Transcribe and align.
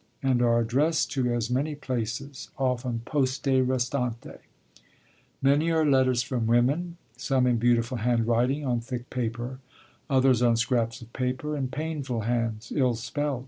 and 0.23 0.41
are 0.41 0.57
addressed 0.59 1.11
to 1.11 1.31
as 1.31 1.51
many 1.51 1.75
places, 1.75 2.49
often 2.57 3.03
poste 3.05 3.45
restante. 3.45 4.39
Many 5.43 5.69
are 5.71 5.85
letters 5.85 6.23
from 6.23 6.47
women, 6.47 6.97
some 7.17 7.45
in 7.45 7.57
beautiful 7.57 7.97
handwriting, 7.97 8.65
on 8.65 8.79
thick 8.79 9.11
paper; 9.11 9.59
others 10.09 10.41
on 10.41 10.57
scraps 10.57 11.03
of 11.03 11.13
paper, 11.13 11.55
in 11.55 11.67
painful 11.67 12.21
hands, 12.21 12.73
ill 12.75 12.95
spelt. 12.95 13.39